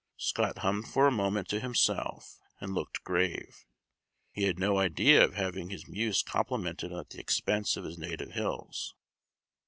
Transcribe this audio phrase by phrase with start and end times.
[0.17, 3.67] Scott hummed for a moment to himself, and looked grave;
[4.31, 8.31] he had no idea of having his muse complimented at the expense of his native
[8.31, 8.95] hills.